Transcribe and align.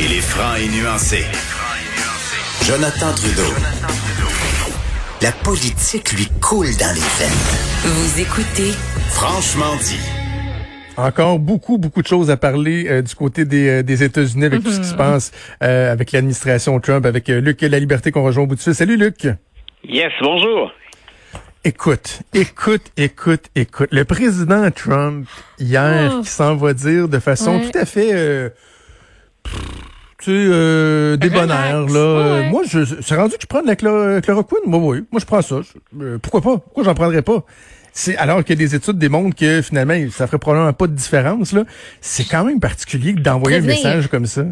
Il 0.00 0.12
est 0.12 0.20
franc 0.20 0.54
et 0.56 0.68
nuancé. 0.68 1.24
Jonathan 2.64 3.12
Trudeau. 3.14 3.52
La 5.22 5.32
politique 5.32 6.12
lui 6.12 6.26
coule 6.40 6.66
dans 6.78 6.94
les 6.94 7.00
veines. 7.18 7.84
Vous 7.84 8.20
écoutez 8.20 8.72
Franchement 9.10 9.74
dit. 9.76 9.98
Encore 10.96 11.38
beaucoup, 11.38 11.78
beaucoup 11.78 12.02
de 12.02 12.06
choses 12.06 12.30
à 12.30 12.36
parler 12.36 12.86
euh, 12.88 13.02
du 13.02 13.14
côté 13.14 13.44
des, 13.44 13.68
euh, 13.68 13.82
des 13.82 14.02
États-Unis 14.02 14.46
avec 14.46 14.62
tout 14.64 14.70
ce 14.70 14.80
qui 14.80 14.86
se 14.88 14.94
passe 14.96 15.30
euh, 15.62 15.92
avec 15.92 16.12
l'administration 16.12 16.78
Trump, 16.80 17.06
avec 17.06 17.28
euh, 17.30 17.40
Luc 17.40 17.60
La 17.62 17.78
Liberté 17.78 18.10
qu'on 18.10 18.24
rejoint 18.24 18.44
au 18.44 18.46
bout 18.46 18.56
de 18.56 18.60
fil. 18.60 18.74
Salut 18.74 18.96
Luc. 18.96 19.28
Yes, 19.84 20.12
bonjour. 20.20 20.72
Écoute, 21.64 22.20
écoute, 22.34 22.82
écoute, 22.96 23.44
écoute. 23.54 23.88
Le 23.92 24.04
président 24.04 24.70
Trump, 24.70 25.26
hier, 25.58 26.12
Oh. 26.16 26.22
qui 26.22 26.28
s'en 26.30 26.56
va 26.56 26.72
dire 26.72 27.08
de 27.08 27.18
façon 27.18 27.58
Ouais. 27.58 27.70
tout 27.70 27.78
à 27.78 27.84
fait... 27.84 28.52
euh, 29.54 29.58
tu 30.18 30.24
sais, 30.24 30.30
euh, 30.32 31.16
débonnaire, 31.16 31.80
là. 31.86 31.96
Euh, 31.98 32.40
Ouais. 32.42 32.50
Moi, 32.50 32.62
je, 32.68 32.84
c'est 32.84 33.14
rendu 33.14 33.34
que 33.36 33.42
je 33.42 33.46
prends 33.46 33.62
de 33.62 33.66
la 33.68 33.74
chloro- 33.76 34.20
chloroquine. 34.20 34.58
Moi, 34.66 34.80
oui. 34.82 35.04
Moi, 35.12 35.20
je 35.20 35.26
prends 35.26 35.42
ça. 35.42 35.56
Je- 35.62 36.04
euh, 36.04 36.18
pourquoi 36.18 36.40
pas? 36.40 36.58
Pourquoi 36.58 36.84
j'en 36.84 36.94
prendrais 36.94 37.22
pas? 37.22 37.44
C'est, 37.92 38.16
alors 38.16 38.44
que 38.44 38.52
des 38.52 38.74
études 38.74 38.98
démontrent 38.98 39.34
que 39.36 39.60
finalement, 39.62 39.94
ça 40.10 40.26
ferait 40.26 40.38
probablement 40.38 40.72
pas 40.72 40.86
de 40.86 40.92
différence, 40.94 41.52
là. 41.52 41.62
C'est 42.00 42.24
quand 42.28 42.44
même 42.44 42.60
particulier 42.60 43.12
d'envoyer 43.12 43.58
un 43.58 43.60
message 43.62 44.06
comme 44.08 44.26
ça. 44.26 44.42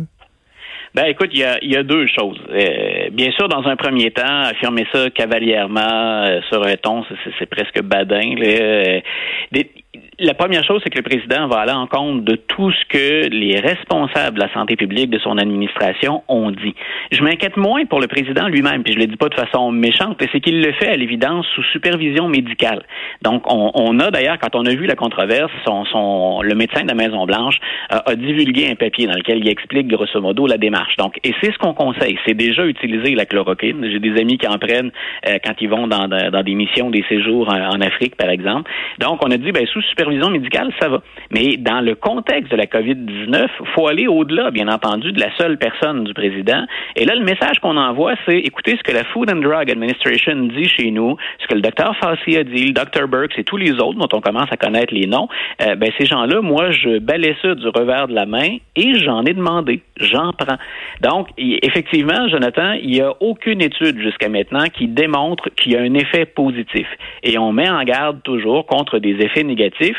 Ben 0.95 1.04
écoute, 1.09 1.28
il 1.32 1.40
y 1.40 1.45
a, 1.45 1.59
il 1.62 1.70
y 1.70 1.76
a 1.76 1.82
deux 1.82 2.06
choses. 2.06 2.38
Euh, 2.51 3.10
bien 3.12 3.30
sûr, 3.32 3.48
dans 3.51 3.62
un 3.66 3.76
premier 3.76 4.10
temps, 4.12 4.42
affirmer 4.45 4.87
ça 4.92 5.10
cavalièrement 5.10 5.80
euh, 6.24 6.40
sur 6.48 6.65
un 6.66 6.74
ton, 6.76 7.04
c'est- 7.04 7.15
c'est 7.24 7.30
c'est 7.40 7.46
presque 7.51 7.82
badin. 7.82 8.34
là. 8.38 8.46
Euh, 8.46 9.01
des- 9.52 9.70
la 10.19 10.33
première 10.33 10.65
chose, 10.65 10.80
c'est 10.83 10.88
que 10.88 10.97
le 10.97 11.02
président 11.02 11.47
va 11.47 11.59
aller 11.59 11.73
en 11.73 11.87
compte 11.87 12.24
de 12.24 12.37
tout 12.37 12.73
ce 12.73 12.84
que 12.88 13.29
les 13.29 13.61
responsables 13.61 14.37
de 14.37 14.43
la 14.43 14.52
santé 14.55 14.74
publique 14.74 15.11
de 15.11 15.19
son 15.19 15.37
administration 15.37 16.23
ont 16.29 16.51
dit. 16.51 16.74
Je 17.13 17.23
m'inquiète 17.23 17.59
moins 17.59 17.85
pour 17.85 18.01
le 18.01 18.07
président 18.07 18.49
lui-même, 18.49 18.82
puis 18.82 18.95
je 18.95 18.99
le 18.99 19.07
dis 19.07 19.16
pas 19.16 19.29
de 19.29 19.35
façon 19.35 19.71
méchante, 19.73 20.16
c'est 20.32 20.40
qu'il 20.40 20.63
le 20.63 20.73
fait 20.73 20.88
à 20.88 20.96
l'évidence 20.96 21.46
sous 21.55 21.63
supervision 21.65 22.29
médicale. 22.29 22.82
Donc, 23.21 23.43
on, 23.52 23.73
on 23.74 24.01
a 24.01 24.10
d'ailleurs, 24.10 24.38
quand 24.38 24.55
on 24.55 24.65
a 24.65 24.71
vu 24.71 24.87
la 24.87 24.95
controverse, 24.95 25.52
son, 25.66 25.85
son, 25.85 26.40
le 26.40 26.55
médecin 26.55 26.83
de 26.85 26.88
la 26.88 26.95
Maison-Blanche 26.95 27.57
euh, 27.93 27.99
a 28.07 28.15
divulgué 28.15 28.71
un 28.71 28.74
papier 28.74 29.07
dans 29.07 29.16
lequel 29.16 29.38
il 29.38 29.49
explique 29.49 29.87
grosso 29.87 30.18
modo 30.23 30.46
la 30.46 30.57
démarche. 30.57 30.96
Donc, 30.96 31.18
et 31.24 31.35
c'est 31.43 31.52
ce 31.52 31.59
qu'on 31.59 31.74
conseille. 31.74 32.18
C'est 32.24 32.35
déjà 32.35 32.65
utiliser 32.65 33.15
la 33.15 33.27
chloroquine. 33.27 33.87
J'ai 33.90 33.99
des 33.99 34.18
amis 34.18 34.38
qui 34.38 34.49
en 34.49 34.57
prennent 34.59 34.93
euh, 35.29 35.37
quand 35.45 35.55
ils 35.60 35.68
vont 35.68 35.87
dans, 35.87 36.09
dans 36.09 36.43
des 36.43 36.55
missions, 36.55 36.88
des 36.88 37.05
séjours 37.07 37.51
en, 37.51 37.77
en 37.77 37.80
Afrique, 37.83 38.16
par 38.16 38.30
exemple. 38.30 38.71
Donc, 38.99 39.23
on 39.23 39.30
a 39.30 39.37
dit, 39.37 39.52
ben, 39.52 39.66
sous 39.66 39.83
supervision 39.83 40.05
médicale, 40.09 40.73
ça 40.80 40.88
va. 40.88 41.02
Mais 41.30 41.57
dans 41.57 41.80
le 41.80 41.95
contexte 41.95 42.51
de 42.51 42.57
la 42.57 42.66
COVID-19, 42.66 43.49
faut 43.74 43.88
aller 43.88 44.07
au-delà, 44.07 44.51
bien 44.51 44.68
entendu, 44.68 45.12
de 45.12 45.21
la 45.21 45.35
seule 45.37 45.59
personne 45.59 46.04
du 46.04 46.15
président. 46.15 46.65
Et 46.96 47.04
là, 47.04 47.15
le 47.15 47.24
message 47.24 47.59
qu'on 47.60 47.76
envoie, 47.76 48.15
c'est 48.27 48.38
écoutez 48.38 48.77
ce 48.77 48.82
que 48.82 48.93
la 48.93 49.04
Food 49.04 49.30
and 49.30 49.40
Drug 49.40 49.71
Administration 49.71 50.34
dit 50.46 50.68
chez 50.68 50.90
nous, 50.90 51.16
ce 51.38 51.46
que 51.46 51.54
le 51.54 51.60
docteur 51.60 51.96
Fauci 51.96 52.37
a 52.37 52.45
dit, 52.45 52.66
le 52.66 52.73
docteur 52.73 53.09
Burks 53.09 53.38
et 53.38 53.45
tous 53.45 53.57
les 53.57 53.73
autres 53.73 53.99
dont 53.99 54.09
on 54.12 54.21
commence 54.21 54.51
à 54.51 54.57
connaître 54.57 54.95
les 54.95 55.07
noms. 55.07 55.29
Euh, 55.62 55.74
ben, 55.74 55.90
ces 55.99 56.07
gens-là, 56.07 56.40
moi, 56.40 56.71
je 56.71 56.99
balais 56.99 57.37
ça 57.43 57.54
du 57.54 57.68
revers 57.68 58.09
de 58.09 58.15
la 58.15 58.27
main 58.27 58.57
et 58.74 58.95
j'en 58.95 59.24
ai 59.24 59.34
demandé. 59.34 59.82
J'en 59.99 60.32
prends. 60.32 60.59
Donc, 61.02 61.29
effectivement, 61.38 62.29
Jonathan, 62.29 62.73
il 62.73 62.90
n'y 62.90 63.01
a 63.01 63.12
aucune 63.21 63.62
étude 63.62 63.99
jusqu'à 64.00 64.28
maintenant 64.28 64.66
qui 64.66 64.88
démontre 64.88 65.49
qu'il 65.56 65.72
y 65.72 65.77
a 65.77 65.81
un 65.81 65.94
effet 65.94 66.27
positif. 66.27 66.87
Et 67.22 67.38
on 67.38 67.53
met 67.53 67.69
en 67.69 67.82
garde 67.84 68.22
toujours 68.22 68.66
contre 68.66 68.99
des 68.99 69.16
effets 69.21 69.43
négatifs, 69.43 69.96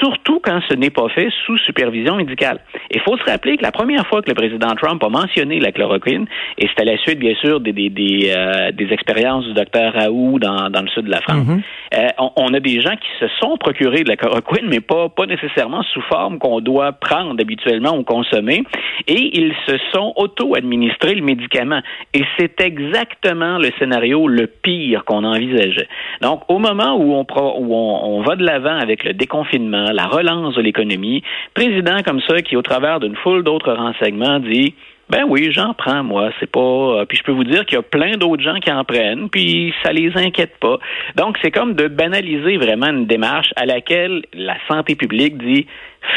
surtout 0.00 0.40
quand 0.42 0.60
ce 0.68 0.74
n'est 0.74 0.90
pas 0.90 1.08
fait 1.08 1.28
sous 1.44 1.56
supervision 1.58 2.16
médicale. 2.16 2.60
Il 2.90 3.00
faut 3.00 3.16
se 3.16 3.24
rappeler 3.24 3.56
que 3.56 3.62
la 3.62 3.72
première 3.72 4.06
fois 4.06 4.22
que 4.22 4.28
le 4.28 4.34
président 4.34 4.74
Trump 4.74 5.02
a 5.02 5.08
mentionné 5.08 5.60
la 5.60 5.72
chloroquine, 5.72 6.26
et 6.58 6.68
c'est 6.68 6.82
à 6.82 6.84
la 6.84 6.98
suite, 6.98 7.18
bien 7.18 7.34
sûr, 7.36 7.60
des, 7.60 7.72
des, 7.72 7.88
des, 7.90 8.32
euh, 8.36 8.70
des 8.72 8.92
expériences 8.92 9.44
du 9.46 9.54
docteur 9.54 9.92
Raoult 9.94 10.38
dans, 10.38 10.70
dans 10.70 10.82
le 10.82 10.88
sud 10.88 11.04
de 11.04 11.10
la 11.10 11.20
France, 11.20 11.46
euh, 11.94 12.08
on, 12.18 12.30
on 12.36 12.54
a 12.54 12.60
des 12.60 12.80
gens 12.80 12.96
qui 12.96 13.08
se 13.20 13.26
sont 13.40 13.56
procurés 13.56 14.02
de 14.04 14.08
la 14.08 14.16
chloroquine, 14.16 14.66
mais 14.68 14.80
pas, 14.80 15.08
pas 15.08 15.26
nécessairement 15.26 15.82
sous 15.82 16.02
forme 16.02 16.38
qu'on 16.38 16.60
doit 16.60 16.92
prendre 16.92 17.34
habituellement 17.40 17.96
ou 17.96 18.02
consommer, 18.04 18.62
et 19.06 19.38
ils 19.38 19.54
se 19.66 19.76
sont 19.92 20.12
auto-administrés 20.16 21.14
le 21.14 21.22
médicament. 21.22 21.80
Et 22.14 22.22
c'est 22.38 22.60
exactement 22.60 23.58
le 23.58 23.70
scénario 23.78 24.28
le 24.28 24.46
pire 24.46 25.04
qu'on 25.04 25.24
envisageait. 25.24 25.88
Donc, 26.22 26.42
au 26.48 26.58
moment 26.58 26.96
où 26.96 27.14
on, 27.14 27.24
pro- 27.24 27.56
où 27.58 27.74
on, 27.74 28.18
on 28.18 28.22
va 28.22 28.36
de 28.36 28.44
l'avant 28.44 28.76
avec 28.76 29.04
le 29.04 29.12
déconfinement, 29.12 29.35
la 29.42 30.06
relance 30.06 30.54
de 30.54 30.62
l'économie, 30.62 31.22
président 31.54 32.02
comme 32.04 32.20
ça 32.20 32.42
qui, 32.42 32.56
au 32.56 32.62
travers 32.62 33.00
d'une 33.00 33.16
foule 33.16 33.42
d'autres 33.42 33.72
renseignements, 33.72 34.40
dit 34.40 34.74
ben 35.08 35.24
oui, 35.28 35.52
j'en 35.52 35.72
prends, 35.72 36.02
moi. 36.02 36.30
C'est 36.40 36.50
pas. 36.50 36.60
euh, 36.60 37.04
puis 37.04 37.16
je 37.16 37.22
peux 37.22 37.32
vous 37.32 37.44
dire 37.44 37.64
qu'il 37.64 37.76
y 37.76 37.78
a 37.78 37.82
plein 37.82 38.16
d'autres 38.16 38.42
gens 38.42 38.58
qui 38.58 38.72
en 38.72 38.84
prennent, 38.84 39.28
puis 39.30 39.72
ça 39.84 39.92
les 39.92 40.10
inquiète 40.16 40.56
pas. 40.58 40.78
Donc, 41.14 41.38
c'est 41.42 41.52
comme 41.52 41.74
de 41.74 41.86
banaliser 41.86 42.56
vraiment 42.56 42.88
une 42.88 43.06
démarche 43.06 43.52
à 43.54 43.66
laquelle 43.66 44.24
la 44.34 44.56
santé 44.66 44.96
publique 44.96 45.38
dit 45.38 45.66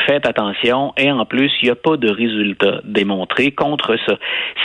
faites 0.05 0.27
attention 0.27 0.93
et 0.97 1.11
en 1.11 1.25
plus, 1.25 1.51
il 1.61 1.65
n'y 1.65 1.71
a 1.71 1.75
pas 1.75 1.97
de 1.97 2.09
résultat 2.09 2.81
démontré 2.83 3.51
contre 3.51 3.97
ça. 4.05 4.17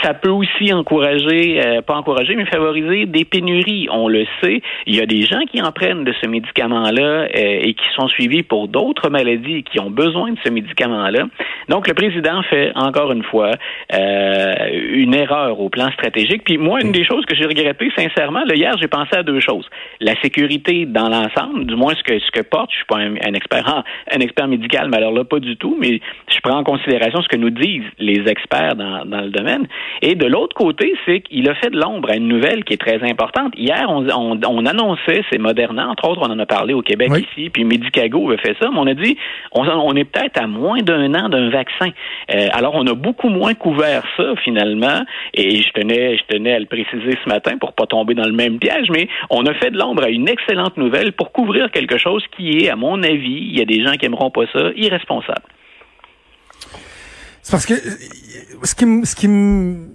Ça 0.03 0.13
peut 0.13 0.29
aussi 0.29 0.73
encourager, 0.73 1.61
euh, 1.63 1.81
pas 1.81 1.95
encourager, 1.95 2.35
mais 2.35 2.45
favoriser 2.45 3.05
des 3.05 3.25
pénuries. 3.25 3.87
On 3.91 4.07
le 4.07 4.25
sait. 4.41 4.61
Il 4.85 4.95
y 4.95 5.01
a 5.01 5.05
des 5.05 5.21
gens 5.21 5.41
qui 5.51 5.61
en 5.61 5.71
prennent 5.71 6.03
de 6.03 6.13
ce 6.21 6.27
médicament-là 6.27 7.01
euh, 7.01 7.27
et 7.33 7.73
qui 7.73 7.85
sont 7.95 8.07
suivis 8.07 8.43
pour 8.43 8.67
d'autres 8.67 9.09
maladies 9.09 9.63
qui 9.63 9.79
ont 9.79 9.89
besoin 9.89 10.31
de 10.31 10.37
ce 10.43 10.49
médicament-là. 10.49 11.25
Donc, 11.69 11.87
le 11.87 11.93
président 11.93 12.41
fait 12.43 12.71
encore 12.75 13.11
une 13.11 13.23
fois 13.23 13.51
euh, 13.93 14.53
une 14.93 15.13
erreur 15.13 15.59
au 15.59 15.69
plan 15.69 15.91
stratégique. 15.91 16.43
Puis 16.43 16.57
moi, 16.57 16.81
une 16.81 16.91
des 16.91 17.05
choses 17.05 17.25
que 17.25 17.35
j'ai 17.35 17.45
regretté 17.45 17.91
sincèrement, 17.95 18.43
là, 18.45 18.55
hier, 18.55 18.75
j'ai 18.79 18.87
pensé 18.87 19.15
à 19.15 19.23
deux 19.23 19.39
choses. 19.39 19.67
La 19.99 20.19
sécurité 20.21 20.85
dans 20.85 21.09
l'ensemble, 21.09 21.65
du 21.65 21.75
moins 21.75 21.93
ce 21.95 22.03
que 22.03 22.19
ce 22.19 22.31
que 22.31 22.41
porte. 22.41 22.71
Je 22.71 22.77
suis 22.77 22.85
pas 22.85 22.97
un, 22.97 23.33
expert 23.33 23.83
un 24.11 24.19
expert 24.19 24.47
médical, 24.47 24.89
alors 24.93 25.11
là, 25.15 25.23
pas 25.23 25.39
du 25.39 25.57
tout. 25.57 25.77
Mais 25.79 25.99
je 26.27 26.39
prends 26.43 26.57
en 26.59 26.63
considération 26.63 27.21
ce 27.21 27.27
que 27.27 27.37
nous 27.37 27.49
disent 27.49 27.83
les 27.99 28.23
experts 28.27 28.75
dans, 28.75 29.05
dans 29.05 29.21
le 29.21 29.29
domaine. 29.29 29.67
Et 30.01 30.15
de 30.15 30.25
l'autre 30.25 30.55
côté, 30.55 30.93
c'est 31.05 31.21
qu'il 31.21 31.49
a 31.49 31.55
fait 31.55 31.69
de 31.69 31.77
l'ombre 31.79 32.09
à 32.11 32.15
une 32.15 32.27
nouvelle 32.27 32.63
qui 32.63 32.73
est 32.73 32.77
très 32.77 33.01
importante. 33.09 33.53
Hier, 33.57 33.85
on, 33.89 34.07
on, 34.09 34.39
on 34.47 34.65
annonçait, 34.65 35.23
c'est 35.31 35.37
Moderna, 35.39 35.87
entre 35.89 36.09
autres, 36.09 36.21
on 36.23 36.31
en 36.31 36.39
a 36.39 36.45
parlé 36.45 36.73
au 36.73 36.81
Québec 36.81 37.09
Oui. 37.11 37.25
ici, 37.31 37.49
puis 37.49 37.63
Medicago 37.63 38.31
a 38.31 38.37
fait 38.37 38.55
ça, 38.61 38.69
mais 38.71 38.79
on 38.79 38.87
a 38.87 38.93
dit, 38.93 39.17
on, 39.51 39.67
on 39.67 39.93
est 39.95 40.03
peut-être 40.03 40.41
à 40.41 40.47
moins 40.47 40.79
d'un 40.81 41.13
an 41.15 41.29
d'un 41.29 41.49
vaccin. 41.49 41.89
Euh, 42.33 42.47
alors, 42.51 42.75
on 42.75 42.85
a 42.87 42.93
beaucoup 42.93 43.29
moins 43.29 43.53
couvert 43.53 44.03
ça, 44.17 44.35
finalement, 44.43 45.03
et 45.33 45.61
je 45.61 45.69
tenais, 45.71 46.17
je 46.17 46.23
tenais 46.35 46.53
à 46.53 46.59
le 46.59 46.65
préciser 46.65 47.17
ce 47.23 47.29
matin 47.29 47.57
pour 47.59 47.73
pas 47.73 47.85
tomber 47.85 48.13
dans 48.13 48.25
le 48.25 48.33
même 48.33 48.59
piège, 48.59 48.87
mais 48.91 49.07
on 49.29 49.45
a 49.45 49.53
fait 49.53 49.71
de 49.71 49.77
l'ombre 49.77 50.03
à 50.03 50.09
une 50.09 50.27
excellente 50.27 50.77
nouvelle 50.77 51.13
pour 51.13 51.31
couvrir 51.31 51.71
quelque 51.71 51.97
chose 51.97 52.23
qui 52.35 52.57
est, 52.57 52.69
à 52.69 52.75
mon 52.75 53.01
avis, 53.03 53.47
il 53.49 53.57
y 53.57 53.61
a 53.61 53.65
des 53.65 53.83
gens 53.83 53.93
qui 53.93 54.05
aimeront 54.05 54.31
pas 54.31 54.45
ça, 54.53 54.71
irresponsable. 54.75 55.04
C'est 57.41 57.51
parce 57.51 57.65
que 57.65 57.73
euh, 57.73 58.63
ce 58.63 58.75
qui 58.75 59.05
ce 59.05 59.15
qui 59.15 59.27
me 59.27 59.87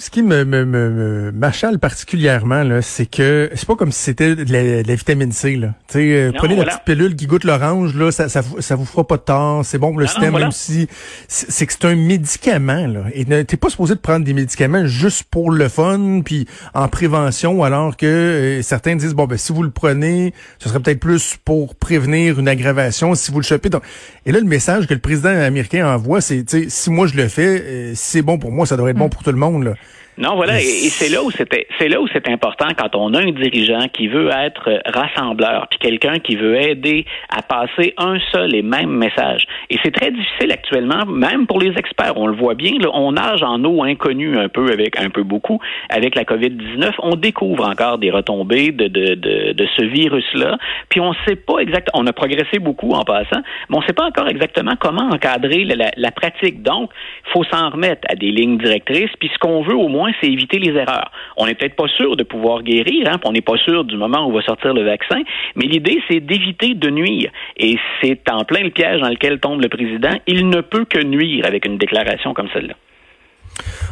ce 0.00 0.08
qui 0.10 0.22
me, 0.22 0.44
me, 0.44 0.64
me, 0.64 0.90
me 0.90 1.30
m'achale 1.32 1.78
particulièrement 1.78 2.62
là, 2.64 2.80
c'est 2.82 3.06
que 3.06 3.50
c'est 3.54 3.66
pas 3.66 3.76
comme 3.76 3.92
si 3.92 4.02
c'était 4.02 4.34
de 4.34 4.52
la, 4.52 4.82
de 4.82 4.88
la 4.88 4.94
vitamine 4.94 5.30
C 5.30 5.56
là. 5.56 5.74
Euh, 5.94 6.26
Non, 6.28 6.38
prenez 6.38 6.54
voilà. 6.54 6.72
la 6.72 6.78
petite 6.78 6.86
pilule 6.86 7.14
qui 7.14 7.26
goûte 7.26 7.44
l'orange 7.44 7.94
là, 7.94 8.10
ça, 8.10 8.28
ça 8.30 8.40
vous- 8.40 8.60
ça 8.62 8.76
vous 8.76 8.86
fera 8.86 9.06
pas 9.06 9.18
de 9.18 9.22
tort, 9.22 9.64
c'est 9.64 9.76
bon 9.78 9.90
pour 9.90 9.98
le 10.00 10.06
non, 10.06 10.10
système 10.10 10.30
voilà. 10.30 10.46
même 10.46 10.52
si 10.52 10.88
c'est 11.28 11.66
que 11.66 11.72
c'est 11.72 11.84
un 11.84 11.94
médicament 11.96 12.86
là. 12.86 13.04
Et 13.12 13.24
t'es 13.44 13.56
pas 13.58 13.68
supposé 13.68 13.94
de 13.94 14.00
prendre 14.00 14.24
des 14.24 14.32
médicaments 14.32 14.86
juste 14.86 15.24
pour 15.24 15.50
le 15.50 15.68
fun 15.68 16.22
puis 16.24 16.46
en 16.74 16.88
prévention 16.88 17.62
alors 17.62 17.96
que 17.96 18.06
euh, 18.06 18.62
certains 18.62 18.96
disent 18.96 19.14
bon 19.14 19.26
ben 19.26 19.36
si 19.36 19.52
vous 19.52 19.62
le 19.62 19.70
prenez, 19.70 20.32
ce 20.58 20.68
serait 20.70 20.80
peut-être 20.80 21.00
plus 21.00 21.36
pour 21.44 21.74
prévenir 21.74 22.38
une 22.40 22.48
aggravation 22.48 23.14
si 23.14 23.30
vous 23.30 23.40
le 23.40 23.44
chopez. 23.44 23.68
Donc, 23.68 23.82
et 24.24 24.32
là 24.32 24.40
le 24.40 24.46
message 24.46 24.86
que 24.86 24.94
le 24.94 25.00
président 25.00 25.28
américain 25.28 25.86
envoie 25.94 26.20
c'est 26.22 26.44
si 26.70 26.90
moi 26.90 27.06
je 27.06 27.14
le 27.16 27.28
fais, 27.28 27.62
euh, 27.62 27.90
si 27.94 28.10
c'est 28.12 28.22
bon 28.22 28.38
pour 28.38 28.50
moi, 28.50 28.64
ça 28.66 28.76
devrait 28.76 28.92
être 28.92 28.96
bon 28.98 29.08
pour 29.10 29.22
tout 29.22 29.30
le 29.30 29.36
monde 29.36 29.64
là. 29.64 29.74
Non, 30.20 30.36
voilà, 30.36 30.60
et, 30.60 30.64
et 30.64 30.90
c'est 30.90 31.08
là 31.08 31.22
où 31.22 31.30
c'était, 31.30 31.66
c'est 31.78 31.88
là 31.88 31.98
où 32.00 32.06
c'est 32.12 32.28
important 32.28 32.66
quand 32.76 32.94
on 32.94 33.14
a 33.14 33.20
un 33.20 33.32
dirigeant 33.32 33.88
qui 33.92 34.06
veut 34.06 34.28
être 34.28 34.68
rassembleur, 34.84 35.66
puis 35.70 35.78
quelqu'un 35.78 36.18
qui 36.18 36.36
veut 36.36 36.60
aider 36.60 37.06
à 37.30 37.40
passer 37.40 37.94
un 37.96 38.18
seul 38.30 38.54
et 38.54 38.60
même 38.62 38.90
message. 38.90 39.44
Et 39.70 39.78
c'est 39.82 39.92
très 39.92 40.10
difficile 40.10 40.52
actuellement, 40.52 41.06
même 41.06 41.46
pour 41.46 41.58
les 41.58 41.70
experts. 41.78 42.12
On 42.16 42.26
le 42.26 42.36
voit 42.36 42.54
bien, 42.54 42.72
là, 42.80 42.90
on 42.92 43.12
nage 43.12 43.42
en 43.42 43.64
eau 43.64 43.82
inconnue 43.82 44.38
un 44.38 44.48
peu 44.50 44.70
avec 44.70 45.00
un 45.00 45.08
peu 45.08 45.22
beaucoup 45.22 45.58
avec 45.88 46.14
la 46.14 46.24
COVID-19. 46.24 46.92
On 47.02 47.16
découvre 47.16 47.66
encore 47.66 47.96
des 47.96 48.10
retombées 48.10 48.72
de 48.72 48.88
de, 48.88 49.14
de, 49.14 49.52
de 49.52 49.68
ce 49.76 49.84
virus-là, 49.84 50.58
puis 50.90 51.00
on 51.00 51.14
sait 51.26 51.36
pas 51.36 51.58
exactement. 51.60 52.02
On 52.02 52.06
a 52.06 52.12
progressé 52.12 52.58
beaucoup 52.58 52.90
en 52.90 53.04
passant, 53.04 53.40
mais 53.70 53.76
on 53.78 53.82
sait 53.82 53.94
pas 53.94 54.04
encore 54.04 54.28
exactement 54.28 54.72
comment 54.78 55.08
encadrer 55.10 55.64
la, 55.64 55.76
la- 55.76 55.90
la 55.96 56.10
pratique. 56.10 56.62
Donc, 56.62 56.90
il 57.26 57.32
faut 57.32 57.44
s'en 57.44 57.70
remettre 57.70 58.02
à 58.10 58.16
des 58.16 58.30
lignes 58.30 58.58
directrices. 58.58 59.10
Puis 59.18 59.30
ce 59.32 59.38
qu'on 59.38 59.62
veut 59.62 59.76
au 59.76 59.88
moins, 59.88 60.09
c'est 60.20 60.28
éviter 60.28 60.58
les 60.58 60.72
erreurs. 60.72 61.10
On 61.36 61.46
n'est 61.46 61.54
peut-être 61.54 61.76
pas 61.76 61.88
sûr 61.88 62.16
de 62.16 62.22
pouvoir 62.22 62.62
guérir, 62.62 63.08
hein, 63.08 63.18
on 63.24 63.32
n'est 63.32 63.40
pas 63.40 63.56
sûr 63.56 63.84
du 63.84 63.96
moment 63.96 64.26
où 64.26 64.32
va 64.32 64.42
sortir 64.42 64.74
le 64.74 64.84
vaccin, 64.84 65.22
mais 65.56 65.66
l'idée, 65.66 66.00
c'est 66.08 66.20
d'éviter 66.20 66.74
de 66.74 66.90
nuire. 66.90 67.30
Et 67.56 67.76
c'est 68.02 68.28
en 68.30 68.44
plein 68.44 68.60
le 68.60 68.70
piège 68.70 69.00
dans 69.00 69.08
lequel 69.08 69.40
tombe 69.40 69.60
le 69.60 69.68
président. 69.68 70.16
Il 70.26 70.48
ne 70.48 70.60
peut 70.60 70.84
que 70.84 71.02
nuire 71.02 71.46
avec 71.46 71.64
une 71.64 71.78
déclaration 71.78 72.34
comme 72.34 72.48
celle-là. 72.52 72.74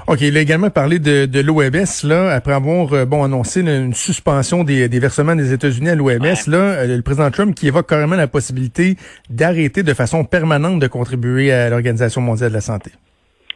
OK, 0.06 0.22
il 0.22 0.36
a 0.36 0.40
également 0.40 0.70
parlé 0.70 0.98
de, 0.98 1.26
de 1.26 1.40
l'OMS, 1.40 2.08
là, 2.08 2.30
après 2.30 2.54
avoir 2.54 2.92
euh, 2.94 3.04
bon 3.04 3.24
annoncé 3.24 3.60
une, 3.60 3.92
suspension 3.92 4.64
des, 4.64 4.88
des, 4.88 4.98
versements 5.00 5.36
des 5.36 5.52
États-Unis 5.52 5.90
à 5.90 5.94
l'OMS, 5.94 6.46
là, 6.46 6.56
euh, 6.56 6.96
le 6.96 7.02
président 7.02 7.30
Trump 7.30 7.54
qui 7.54 7.66
évoque 7.66 7.88
carrément 7.88 8.16
la 8.16 8.28
possibilité 8.28 8.96
d'arrêter 9.28 9.82
de 9.82 9.92
façon 9.92 10.24
permanente 10.24 10.80
de 10.80 10.86
contribuer 10.86 11.52
à 11.52 11.68
l'Organisation 11.68 12.22
mondiale 12.22 12.50
de 12.50 12.54
la 12.54 12.62
santé. 12.62 12.90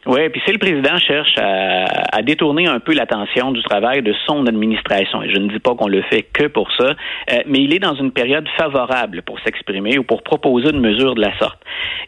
Oui, 0.05 0.27
puis 0.29 0.41
si 0.45 0.51
le 0.51 0.57
président 0.57 0.97
cherche 0.97 1.33
à, 1.37 1.85
à 2.17 2.21
détourner 2.21 2.67
un 2.67 2.79
peu 2.79 2.93
l'attention 2.93 3.51
du 3.53 3.63
travail 3.63 4.01
de 4.01 4.13
son 4.27 4.45
administration, 4.47 5.23
et 5.23 5.29
je 5.29 5.37
ne 5.37 5.47
dis 5.47 5.59
pas 5.59 5.75
qu'on 5.75 5.87
le 5.87 6.01
fait 6.03 6.23
que 6.23 6.47
pour 6.47 6.69
ça, 6.73 6.89
euh, 7.31 7.37
mais 7.45 7.59
il 7.59 7.73
est 7.73 7.79
dans 7.79 7.95
une 7.95 8.11
période 8.11 8.45
favorable 8.57 9.21
pour 9.21 9.39
s'exprimer 9.39 9.97
ou 9.97 10.03
pour 10.03 10.21
proposer 10.21 10.71
une 10.71 10.81
mesure 10.81 11.15
de 11.15 11.21
la 11.21 11.37
sorte. 11.37 11.59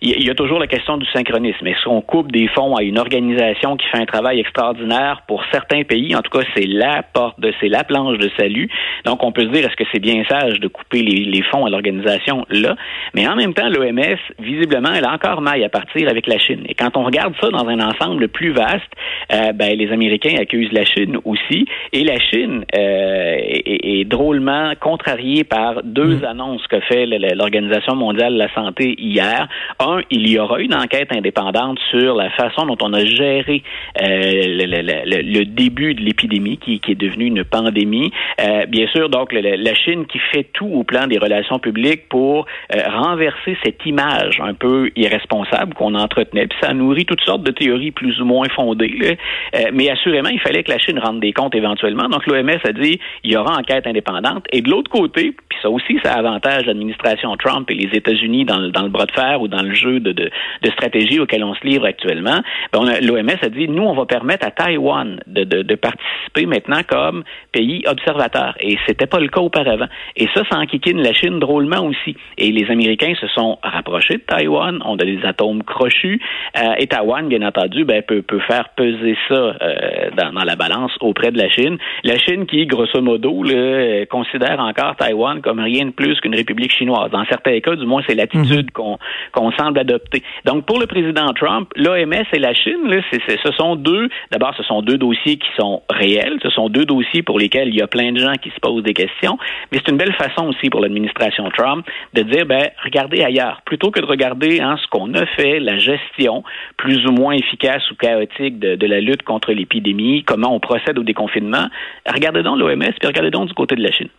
Il, 0.01 0.25
y 0.25 0.29
a 0.29 0.35
toujours 0.35 0.59
la 0.59 0.67
question 0.67 0.97
du 0.97 1.05
synchronisme. 1.07 1.65
Est-ce 1.67 1.85
qu'on 1.85 2.01
coupe 2.01 2.31
des 2.31 2.49
fonds 2.49 2.75
à 2.75 2.83
une 2.83 2.99
organisation 2.99 3.77
qui 3.77 3.87
fait 3.87 3.97
un 3.97 4.05
travail 4.05 4.41
extraordinaire 4.41 5.21
pour 5.25 5.43
certains 5.51 5.83
pays? 5.83 6.15
En 6.15 6.21
tout 6.21 6.37
cas, 6.37 6.45
c'est 6.53 6.67
la 6.67 7.01
porte, 7.01 7.39
de, 7.39 7.53
c'est 7.61 7.69
la 7.69 7.85
planche 7.85 8.17
de 8.17 8.29
salut. 8.37 8.69
Donc, 9.05 9.23
on 9.23 9.31
peut 9.31 9.43
se 9.43 9.47
dire, 9.47 9.65
est-ce 9.65 9.75
que 9.77 9.85
c'est 9.93 10.01
bien 10.01 10.23
sage 10.29 10.59
de 10.59 10.67
couper 10.67 11.01
les, 11.01 11.23
les 11.23 11.41
fonds 11.43 11.65
à 11.65 11.69
l'organisation 11.69 12.45
là? 12.49 12.75
Mais 13.13 13.25
en 13.25 13.37
même 13.37 13.53
temps, 13.53 13.69
l'OMS, 13.69 14.17
visiblement, 14.39 14.89
elle 14.93 15.05
a 15.05 15.13
encore 15.13 15.39
maille 15.41 15.63
à 15.63 15.69
partir 15.69 16.09
avec 16.09 16.27
la 16.27 16.39
Chine. 16.39 16.63
Et 16.67 16.73
quand 16.73 16.97
on 16.97 17.03
regarde 17.03 17.33
ça 17.39 17.49
dans 17.49 17.67
un 17.67 17.79
ensemble 17.85 18.27
plus 18.27 18.51
vaste, 18.51 18.91
euh, 19.31 19.51
ben, 19.53 19.75
les 19.77 19.91
Américains 19.91 20.35
accusent 20.39 20.71
la 20.71 20.85
Chine 20.85 21.17
aussi. 21.25 21.65
Et 21.93 22.03
la 22.03 22.19
Chine 22.19 22.65
euh, 22.75 23.35
est, 23.37 23.99
est, 23.99 24.05
drôlement 24.05 24.73
contrariée 24.79 25.43
par 25.43 25.83
deux 25.83 26.17
mm. 26.17 26.25
annonces 26.25 26.67
que 26.67 26.79
fait 26.81 27.05
l'Organisation 27.05 27.95
mondiale 27.95 28.33
de 28.33 28.39
la 28.39 28.53
santé 28.53 28.95
hier. 28.97 29.47
Un, 29.79 30.01
il 30.11 30.29
y 30.29 30.39
aura 30.39 30.59
une 30.59 30.73
enquête 30.73 31.11
indépendante 31.11 31.79
sur 31.89 32.15
la 32.15 32.29
façon 32.31 32.65
dont 32.65 32.77
on 32.81 32.93
a 32.93 33.05
géré 33.05 33.63
euh, 34.01 34.07
le, 34.07 34.65
le, 34.65 35.39
le, 35.39 35.45
début 35.45 35.93
de 35.93 36.01
l'épidémie 36.01 36.57
qui, 36.57 36.79
qui, 36.79 36.91
est 36.91 36.95
devenue 36.95 37.25
une 37.25 37.43
pandémie. 37.43 38.11
Euh, 38.41 38.65
bien 38.65 38.87
sûr, 38.87 39.09
donc 39.09 39.33
la 39.33 39.75
Chine 39.75 40.05
qui 40.05 40.19
fait 40.31 40.47
tout 40.53 40.67
au 40.67 40.83
plan 40.83 41.07
des 41.07 41.17
relations 41.17 41.59
publiques 41.59 42.07
pour 42.09 42.45
renverser 42.71 43.57
cette 43.63 43.85
image 43.85 44.39
un 44.39 44.53
peu 44.53 44.89
irresponsable 44.95 45.73
qu'on 45.73 45.95
entretenait. 45.95 46.47
Puis 46.47 46.57
ça 46.61 46.73
nourrit 46.73 47.05
toutes 47.05 47.21
sortes 47.21 47.43
de 47.43 47.51
théories 47.51 47.74
plus 47.91 48.21
ou 48.21 48.25
moins 48.25 48.47
fondée. 48.49 49.17
Euh, 49.55 49.59
mais 49.73 49.89
assurément, 49.89 50.29
il 50.29 50.39
fallait 50.39 50.63
que 50.63 50.71
la 50.71 50.77
Chine 50.77 50.99
rende 50.99 51.19
des 51.19 51.33
comptes 51.33 51.55
éventuellement. 51.55 52.07
Donc 52.09 52.25
l'OMS 52.27 52.59
a 52.63 52.71
dit 52.71 52.99
il 53.23 53.31
y 53.31 53.37
aura 53.37 53.57
enquête 53.57 53.87
indépendante. 53.87 54.45
Et 54.51 54.61
de 54.61 54.69
l'autre 54.69 54.89
côté, 54.89 55.35
puis 55.49 55.59
ça 55.61 55.69
aussi, 55.69 55.99
ça 56.03 56.13
avantage 56.13 56.65
l'administration 56.65 57.35
Trump 57.37 57.69
et 57.69 57.75
les 57.75 57.95
États-Unis 57.97 58.45
dans, 58.45 58.69
dans, 58.69 58.83
le 58.83 58.89
bras 58.89 59.05
de 59.05 59.11
fer 59.11 59.41
ou 59.41 59.47
dans 59.47 59.61
le 59.61 59.73
jeu 59.73 59.99
de, 59.99 60.11
de, 60.11 60.29
de 60.61 60.71
stratégie 60.71 61.19
auquel 61.19 61.43
on 61.43 61.53
se 61.53 61.65
livre 61.65 61.85
actuellement. 61.85 62.41
Ben, 62.73 62.99
L'OMS 63.01 63.37
a 63.41 63.49
dit 63.49 63.67
nous, 63.67 63.83
on 63.83 63.93
va 63.93 64.05
permettre 64.05 64.45
à 64.45 64.51
Taïwan 64.51 65.19
de, 65.27 65.43
de, 65.43 65.61
de 65.61 65.75
participer 65.75 66.45
maintenant 66.45 66.81
comme 66.87 67.23
pays 67.51 67.83
observateur. 67.87 68.55
Et 68.59 68.77
c'était 68.87 69.07
pas 69.07 69.19
le 69.19 69.27
cas 69.27 69.41
auparavant. 69.41 69.87
Et 70.15 70.27
ça, 70.33 70.43
ça 70.49 70.59
enquiquine 70.59 71.01
la 71.01 71.13
Chine 71.13 71.39
drôlement 71.39 71.85
aussi. 71.85 72.15
Et 72.37 72.51
les 72.51 72.69
Américains 72.69 73.13
se 73.19 73.27
sont 73.27 73.57
rapprochés 73.63 74.15
de 74.15 74.23
Taïwan, 74.27 74.81
ont 74.83 74.95
des 74.95 75.19
atomes 75.23 75.63
crochus. 75.63 76.21
Euh, 76.57 76.73
et 76.77 76.87
Taïwan, 76.87 77.27
bien 77.27 77.41
entendu, 77.41 77.64
ben, 77.67 78.01
peut, 78.01 78.21
peut 78.21 78.39
faire 78.39 78.69
peser 78.75 79.17
ça 79.27 79.33
euh, 79.33 80.09
dans, 80.17 80.33
dans, 80.33 80.43
la 80.43 80.55
balance 80.55 80.91
auprès 81.01 81.31
de 81.31 81.37
la 81.37 81.49
Chine. 81.49 81.77
La 82.03 82.17
Chine 82.17 82.45
qui, 82.45 82.65
grosso 82.65 83.01
modo, 83.01 83.43
là, 83.43 84.05
considère 84.05 84.59
encore 84.59 84.95
Taïwan 84.95 85.41
comme 85.41 85.59
rien 85.59 85.85
de 85.85 85.91
plus 85.91 86.19
qu'une 86.19 86.35
république 86.35 86.73
chinoise. 86.73 87.11
Dans 87.11 87.25
certains 87.25 87.59
cas, 87.59 87.75
du 87.75 87.85
moins, 87.85 88.01
c'est 88.07 88.15
l'attitude 88.15 88.69
mhm. 88.77 88.97
qu'on 89.31 89.51
semble 89.53 89.79
adopter. 89.79 90.23
Donc, 90.45 90.65
pour 90.65 90.79
le 90.79 90.87
président 90.87 91.33
Trump, 91.33 91.69
l'OMS 91.75 92.25
et 92.33 92.39
la 92.39 92.53
Chine, 92.53 92.87
là, 92.87 92.97
ce 93.11 93.51
sont 93.53 93.75
deux, 93.75 94.09
d'abord, 94.31 94.53
ce 94.57 94.63
sont 94.63 94.81
deux 94.81 94.97
dossiers 94.97 95.37
qui 95.37 95.49
sont 95.57 95.81
réels. 95.89 96.39
Ce 96.43 96.49
sont 96.49 96.69
deux 96.69 96.85
dossiers 96.85 97.23
pour 97.23 97.39
lesquels 97.39 97.69
il 97.69 97.75
y 97.75 97.81
a 97.81 97.87
plein 97.87 98.11
de 98.11 98.19
gens 98.19 98.33
qui 98.41 98.49
se 98.49 98.59
posent 98.59 98.83
des 98.83 98.93
questions. 98.93 99.37
Mais 99.71 99.79
c'est 99.79 99.91
une 99.91 99.97
belle 99.97 100.13
façon 100.13 100.47
aussi 100.47 100.69
pour 100.69 100.81
l'administration 100.81 101.49
Trump 101.51 101.85
de 102.13 102.21
dire, 102.23 102.45
ben, 102.45 102.69
regardez 102.83 103.23
ailleurs. 103.23 103.61
Plutôt 103.65 103.91
que 103.91 103.99
de 103.99 104.05
regarder 104.05 104.61
hein, 104.61 104.77
ce 104.81 104.87
qu'on 104.87 105.13
a 105.13 105.25
fait, 105.25 105.59
la 105.59 105.77
gestion 105.77 106.43
plus 106.77 107.05
ou 107.05 107.11
moins 107.11 107.33
efficace 107.33 107.54
efficace 107.55 107.89
ou 107.91 107.95
chaotique 107.95 108.59
de, 108.59 108.85
la 108.85 109.01
lutte 109.01 109.23
contre 109.23 109.51
l'épidémie, 109.51 110.23
comment 110.23 110.53
on 110.53 110.59
procède 110.59 110.97
au 110.97 111.03
déconfinement. 111.03 111.67
Regardez 112.05 112.43
donc 112.43 112.59
l'OMS, 112.59 112.79
puis 112.99 113.07
regardez 113.07 113.31
donc 113.31 113.47
du 113.47 113.53
côté 113.53 113.75
de 113.75 113.81
la 113.81 113.91
Chine. 113.91 114.09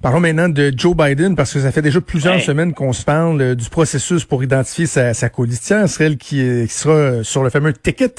Parlons 0.00 0.20
maintenant 0.20 0.48
de 0.48 0.72
Joe 0.76 0.96
Biden, 0.96 1.34
parce 1.34 1.52
que 1.52 1.58
ça 1.58 1.72
fait 1.72 1.82
déjà 1.82 2.00
plusieurs 2.00 2.40
semaines 2.40 2.72
qu'on 2.72 2.92
se 2.92 3.04
parle 3.04 3.40
euh, 3.40 3.54
du 3.56 3.68
processus 3.68 4.24
pour 4.24 4.44
identifier 4.44 4.86
sa, 4.86 5.12
sa 5.12 5.28
colistière, 5.28 5.88
celle 5.88 6.18
qui, 6.18 6.36
qui, 6.36 6.72
sera 6.72 7.24
sur 7.24 7.42
le 7.42 7.50
fameux 7.50 7.72
ticket 7.72 8.14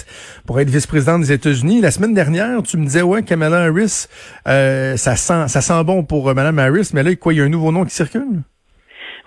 pour 0.45 0.59
être 0.59 0.69
vice-président 0.69 1.19
des 1.19 1.31
États-Unis. 1.31 1.79
La 1.79 1.91
semaine 1.91 2.13
dernière, 2.13 2.61
tu 2.63 2.75
me 2.75 2.83
disais, 2.83 3.01
ouais, 3.01 3.23
Kamala 3.23 3.63
Harris, 3.63 4.07
euh, 4.47 4.97
ça, 4.97 5.15
sent, 5.15 5.47
ça 5.47 5.61
sent 5.61 5.83
bon 5.85 6.03
pour 6.03 6.27
euh, 6.27 6.33
Mme 6.33 6.59
Harris, 6.59 6.89
mais 6.93 7.03
là, 7.03 7.15
quoi, 7.15 7.33
il 7.33 7.37
y 7.37 7.41
a 7.41 7.45
un 7.45 7.49
nouveau 7.49 7.71
nom 7.71 7.85
qui 7.85 7.95
circule? 7.95 8.41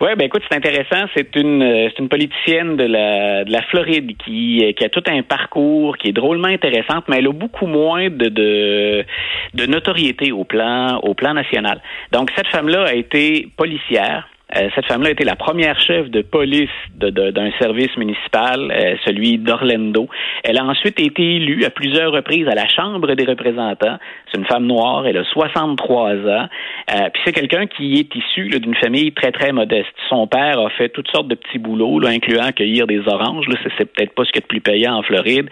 Oui, 0.01 0.09
ben 0.17 0.25
écoute, 0.25 0.43
c'est 0.49 0.57
intéressant. 0.57 1.05
C'est 1.15 1.37
une 1.37 1.63
euh, 1.63 1.89
c'est 1.91 1.99
une 1.99 2.09
politicienne 2.09 2.77
de 2.77 2.85
la 2.85 3.45
de 3.45 3.53
la 3.53 3.61
Floride 3.63 4.17
qui 4.17 4.65
euh, 4.65 4.73
qui 4.73 4.83
a 4.83 4.89
tout 4.89 5.03
un 5.07 5.23
parcours 5.23 5.99
qui 5.99 6.09
est 6.09 6.13
drôlement 6.13 6.49
intéressante, 6.49 7.05
mais 7.09 7.19
elle 7.19 7.27
a 7.27 7.33
beaucoup 7.33 7.67
moins 7.67 8.09
de 8.09 8.29
de, 8.29 9.05
de 9.53 9.67
notoriété 9.67 10.33
au 10.33 10.45
plan 10.45 10.99
au 11.03 11.13
plan 11.13 11.35
national. 11.35 11.83
Donc 12.13 12.31
cette 12.35 12.47
femme-là 12.47 12.85
a 12.85 12.95
été 12.95 13.49
policière. 13.59 14.27
Euh, 14.57 14.69
cette 14.75 14.87
femme-là 14.87 15.11
été 15.11 15.25
la 15.25 15.37
première 15.37 15.81
chef 15.81 16.11
de 16.11 16.23
police 16.23 16.71
d'un 16.97 17.51
service 17.61 17.97
municipal, 17.97 18.73
euh, 18.73 18.97
celui 19.05 19.39
d'Orlando. 19.39 20.09
Elle 20.45 20.59
a 20.59 20.65
ensuite 20.65 20.99
été 21.01 21.37
élue 21.37 21.65
à 21.65 21.71
plusieurs 21.71 22.13
reprises 22.13 22.49
à 22.49 22.55
la 22.55 22.67
Chambre 22.67 23.15
des 23.15 23.25
représentants. 23.25 23.99
C'est 24.31 24.39
une 24.39 24.47
femme 24.47 24.67
noire, 24.67 25.07
elle 25.07 25.19
a 25.19 25.25
63 25.25 26.11
ans. 26.11 26.49
Euh, 26.95 27.09
puis 27.13 27.23
c'est 27.25 27.33
quelqu'un 27.33 27.67
qui 27.67 28.01
est 28.01 28.15
issu 28.15 28.49
d'une 28.49 28.75
famille 28.75 29.13
très, 29.13 29.31
très 29.31 29.53
modeste. 29.53 29.89
Son 30.09 30.27
père 30.27 30.59
a 30.59 30.71
fait 30.71 30.89
toutes 30.89 31.11
sortes 31.11 31.29
de 31.29 31.37
petits 31.37 31.59
boulots, 31.59 32.01
là, 32.01 32.09
incluant 32.11 32.51
cueillir 32.53 32.87
des 32.87 33.01
oranges. 33.07 33.47
C'est, 33.79 33.93
peut-être 33.93 34.15
pas 34.15 34.25
ce 34.25 34.33
qu'il 34.33 34.41
y 34.41 34.43
a 34.43 34.47
de 34.47 34.47
plus 34.47 34.61
payant 34.61 34.95
en 34.97 35.03
Floride. 35.03 35.49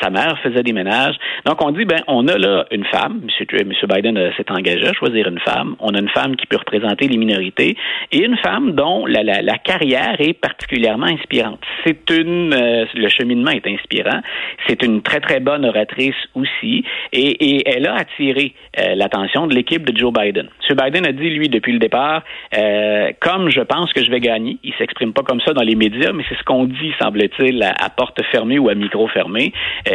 sa 0.00 0.10
mère 0.10 0.38
faisait 0.42 0.62
des 0.62 0.72
ménages. 0.72 1.16
Donc 1.44 1.62
on 1.64 1.70
dit, 1.72 1.84
ben, 1.84 2.00
on 2.06 2.28
a 2.28 2.38
là 2.38 2.66
une 2.70 2.84
femme. 2.84 3.22
Monsieur, 3.24 3.46
Monsieur 3.64 3.86
Biden 3.86 4.18
s'est 4.36 4.50
engagé 4.50 4.86
à 4.86 4.92
choisir 4.92 5.28
une 5.28 5.40
femme. 5.40 5.76
On 5.80 5.94
a 5.94 5.98
une 5.98 6.08
femme 6.08 6.36
qui 6.36 6.46
peut 6.46 6.56
représenter 6.56 7.08
les 7.08 7.16
minorités 7.16 7.76
et 8.12 8.24
une 8.24 8.35
femme 8.36 8.72
dont 8.72 9.06
la, 9.06 9.22
la, 9.22 9.42
la 9.42 9.58
carrière 9.58 10.16
est 10.18 10.34
particulièrement 10.34 11.06
inspirante. 11.06 11.60
C'est 11.84 12.10
une, 12.10 12.54
euh, 12.54 12.84
le 12.94 13.08
cheminement 13.08 13.50
est 13.50 13.66
inspirant. 13.66 14.20
C'est 14.66 14.82
une 14.82 15.02
très 15.02 15.20
très 15.20 15.40
bonne 15.40 15.64
oratrice 15.64 16.16
aussi, 16.34 16.84
et, 17.12 17.56
et 17.56 17.68
elle 17.68 17.86
a 17.86 17.94
attiré 17.96 18.52
euh, 18.78 18.94
l'attention 18.94 19.46
de 19.46 19.54
l'équipe 19.54 19.84
de 19.84 19.96
Joe 19.96 20.12
Biden. 20.12 20.48
M. 20.68 20.76
Biden 20.76 21.06
a 21.06 21.12
dit 21.12 21.30
lui 21.30 21.48
depuis 21.48 21.72
le 21.72 21.78
départ, 21.78 22.22
euh, 22.56 23.10
comme 23.20 23.50
je 23.50 23.60
pense 23.60 23.92
que 23.92 24.04
je 24.04 24.10
vais 24.10 24.20
gagner, 24.20 24.58
il 24.62 24.74
s'exprime 24.74 25.12
pas 25.12 25.22
comme 25.22 25.40
ça 25.40 25.52
dans 25.52 25.62
les 25.62 25.74
médias, 25.74 26.12
mais 26.12 26.24
c'est 26.28 26.36
ce 26.36 26.44
qu'on 26.44 26.64
dit 26.64 26.92
semble-t-il 27.00 27.62
à, 27.62 27.72
à, 27.78 27.90
porte 27.90 28.22
fermée 28.30 28.58
ou 28.58 28.68
à 28.68 28.74
micro 28.74 29.08
fermé. 29.08 29.52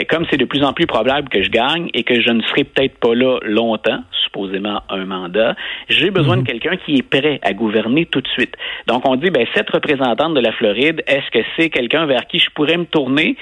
comme 0.10 0.26
c'est 0.30 0.38
de 0.38 0.46
plus 0.46 0.64
en 0.64 0.74
plus 0.74 0.88
probable 0.88 1.30
que 1.30 1.44
je 1.44 1.50
gagne 1.50 1.90
et 1.94 2.04
que 2.04 2.20
je 2.20 2.32
ne 2.32 2.42
serai 2.44 2.64
peut-être 2.64 3.00
pas 3.00 3.14
là 3.16 3.40
longtemps, 3.44 4.02
supposément 4.24 4.82
un 4.90 5.06
mandat, 5.06 5.56
j'ai 5.90 6.12
besoin 6.12 6.38
de 6.38 6.42
mhm. 6.42 6.48
quelqu'un 6.48 6.78
qui 6.78 6.96
est 6.96 7.08
prêt 7.08 7.40
à 7.42 7.54
gouverner 7.54 8.06
tout 8.06 8.22
de 8.22 8.28
suite. 8.34 8.56
Donc, 8.88 9.08
on 9.08 9.16
dit, 9.16 9.30
ben, 9.30 9.46
cette 9.56 9.70
représentante 9.70 10.34
de 10.34 10.40
la 10.40 10.52
Floride, 10.52 11.04
est-ce 11.08 11.30
que 11.32 11.46
c'est 11.58 11.70
quelqu'un 11.70 12.06
vers 12.06 12.26
qui 12.28 12.40
je 12.40 12.50
pourrais 12.52 12.78
me 12.78 12.86
tourner? 12.86 13.38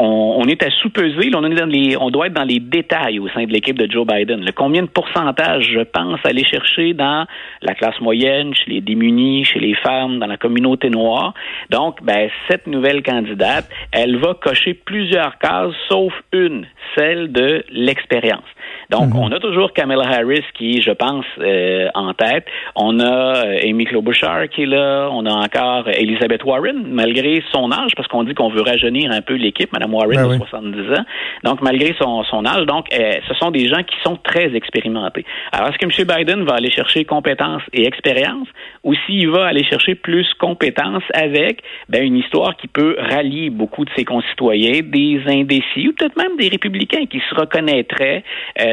On, 0.00 0.44
est 0.44 0.62
à 0.62 0.70
sous-peser, 0.70 1.30
on, 1.34 1.42
on 1.42 2.10
doit 2.10 2.28
être 2.28 2.32
dans 2.32 2.44
les 2.44 2.60
détails 2.60 3.18
au 3.18 3.28
sein 3.30 3.42
de 3.46 3.52
l'équipe 3.52 3.76
de 3.76 3.90
Joe 3.90 4.06
Biden. 4.06 4.44
Le 4.44 4.52
combien 4.52 4.82
de 4.82 4.88
pourcentage, 4.88 5.70
je 5.74 5.80
pense, 5.80 6.20
aller 6.22 6.44
chercher 6.44 6.94
dans 6.94 7.26
la 7.62 7.74
classe 7.74 8.00
moyenne, 8.00 8.54
chez 8.54 8.70
les 8.70 8.80
démunis, 8.80 9.44
chez 9.44 9.58
les 9.58 9.74
femmes, 9.74 10.20
dans 10.20 10.28
la 10.28 10.36
communauté 10.36 10.88
noire? 10.88 11.34
Donc, 11.70 12.00
ben, 12.04 12.30
cette 12.48 12.68
nouvelle 12.68 13.02
candidate, 13.02 13.68
elle 13.90 14.18
va 14.18 14.34
cocher 14.34 14.74
plusieurs 14.74 15.36
cases, 15.38 15.74
sauf 15.88 16.12
une, 16.32 16.66
celle 16.96 17.32
de 17.32 17.64
l'expérience. 17.72 18.46
Donc, 18.90 19.12
mhm. 19.12 19.20
on 19.20 19.32
a 19.32 19.40
toujours 19.40 19.72
Kamala 19.72 20.04
Harris 20.04 20.44
qui, 20.54 20.80
je 20.80 20.92
pense, 20.92 21.26
euh, 21.40 21.88
en 21.94 22.14
tête. 22.14 22.46
On 22.74 23.00
a 23.00 23.46
euh, 23.46 23.58
Amy 23.64 23.84
Klobuchar 23.84 24.27
qui 24.50 24.62
est 24.62 24.66
là. 24.66 25.08
On 25.12 25.26
a 25.26 25.32
encore 25.32 25.88
Elizabeth 25.88 26.44
Warren, 26.44 26.84
malgré 26.86 27.42
son 27.52 27.70
âge, 27.72 27.92
parce 27.96 28.08
qu'on 28.08 28.24
dit 28.24 28.34
qu'on 28.34 28.48
veut 28.48 28.62
rajeunir 28.62 29.10
un 29.10 29.22
peu 29.22 29.34
l'équipe. 29.34 29.72
Madame 29.72 29.94
Warren 29.94 30.18
a 30.18 30.36
70 30.36 30.92
ans. 30.92 31.04
Donc, 31.44 31.62
malgré 31.62 31.94
son, 32.00 32.22
son 32.24 32.44
âge, 32.44 32.66
donc, 32.66 32.86
euh, 32.92 33.14
ce 33.26 33.34
sont 33.34 33.50
des 33.50 33.68
gens 33.68 33.82
qui 33.82 33.96
sont 34.02 34.16
très 34.16 34.54
expérimentés. 34.54 35.24
Alors, 35.52 35.68
est-ce 35.68 35.78
que 35.78 35.86
M. 35.86 36.06
Biden 36.16 36.44
va 36.44 36.54
aller 36.54 36.70
chercher 36.70 37.04
compétences 37.04 37.62
et 37.72 37.86
expérience 37.86 38.48
ou 38.84 38.94
s'il 39.06 39.28
va 39.30 39.46
aller 39.46 39.64
chercher 39.64 39.94
plus 39.94 40.26
compétences 40.38 41.04
avec 41.14 41.62
ben, 41.88 42.04
une 42.04 42.16
histoire 42.16 42.56
qui 42.56 42.68
peut 42.68 42.96
rallier 42.98 43.50
beaucoup 43.50 43.84
de 43.84 43.90
ses 43.96 44.04
concitoyens, 44.04 44.80
des 44.82 45.22
indécis 45.26 45.88
ou 45.88 45.92
peut-être 45.92 46.16
même 46.16 46.36
des 46.36 46.48
républicains 46.48 47.06
qui 47.06 47.20
se 47.28 47.34
reconnaîtraient 47.34 48.24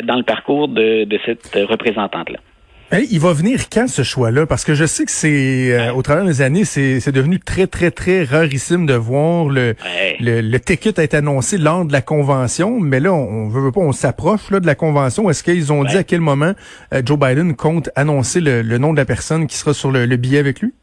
dans 0.04 0.16
le 0.16 0.24
parcours 0.24 0.68
de, 0.68 1.04
de 1.06 1.20
cette 1.26 1.56
représentante-là? 1.70 2.40
Il 2.92 3.20
va 3.20 3.34
venir 3.34 3.70
quand 3.70 3.88
ce 3.88 4.04
choix-là? 4.04 4.46
Parce 4.46 4.64
que 4.64 4.74
je 4.74 4.86
sais 4.86 5.06
que 5.06 5.12
c'est 5.12 5.74
euh, 5.74 5.94
au 5.94 6.02
travers 6.02 6.26
des 6.26 6.42
années, 6.42 6.66
c'est 6.66 7.12
devenu 7.12 7.40
très, 7.40 7.68
très, 7.68 7.92
très 7.92 8.24
rarissime 8.24 8.86
de 8.86 8.94
voir 8.94 9.50
le, 9.50 9.76
le, 10.20 10.42
le, 10.42 10.60
ticket 10.60 10.94
être 10.98 11.16
annoncé 11.16 11.58
lors 11.58 11.86
de 11.86 11.92
la 11.92 12.02
convention. 12.02 12.80
Mais 12.80 13.00
là, 13.00 13.14
on, 13.14 13.50
veut, 13.50 13.72
pas, 13.72 13.82
on 13.82 13.92
s'approche 13.92 14.50
de 14.52 14.66
la 14.66 14.76
convention. 14.76 15.30
Est-ce 15.30 15.44
qu'ils 15.44 15.74
ont 15.74 15.84
dit 15.84 15.98
à 15.98 16.04
quel 16.04 16.22
moment 16.22 16.54
euh, 16.94 17.02
Joe 17.04 17.20
Biden 17.20 17.56
compte 17.56 17.90
annoncer 17.96 18.40
le, 18.40 18.78
nom 18.78 18.94
de 18.94 18.98
la 18.98 19.06
personne 19.06 19.48
qui 19.48 19.58
sera 19.58 19.74
sur 19.74 19.92
le 19.92 20.16
billet 20.16 20.40
avec 20.40 20.62
lui? 20.62 20.74